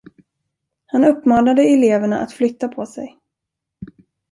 Han 0.85 1.03
uppmanade 1.05 1.63
eleverna 1.63 2.19
att 2.19 2.33
flytta 2.33 2.67
på 2.67 2.85
sig. 2.85 3.17